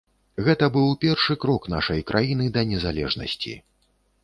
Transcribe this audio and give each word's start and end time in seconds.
Гэта 0.45 0.69
быў 0.77 0.87
першы 1.03 1.35
крок 1.43 1.69
нашай 1.75 2.03
краіны 2.13 2.49
да 2.57 2.65
незалежнасці. 2.73 3.57